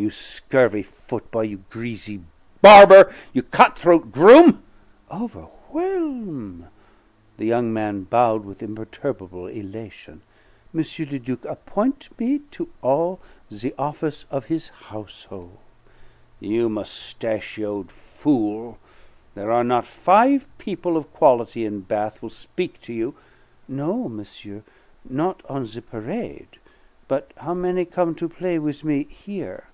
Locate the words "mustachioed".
16.68-17.90